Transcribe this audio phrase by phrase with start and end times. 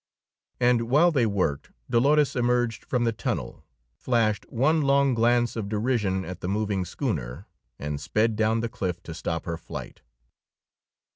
[0.59, 3.63] And while they worked, Dolores emerged from the tunnel,
[3.93, 7.45] flashed one long glance of derision at the moving schooner,
[7.77, 10.01] and sped down the cliff to stop her flight.